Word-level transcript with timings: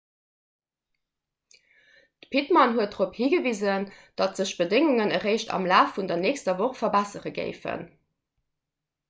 d'pittman 2.25 2.73
huet 2.77 2.95
dorop 2.97 3.13
higewisen 3.23 3.85
datt 4.23 4.41
sech 4.41 4.55
d'bedéngungen 4.55 5.15
eréischt 5.19 5.53
am 5.59 5.69
laf 5.73 5.93
vun 5.99 6.11
der 6.13 6.19
nächster 6.25 6.57
woch 6.65 6.75
verbessere 6.83 7.37
géifen 7.39 7.87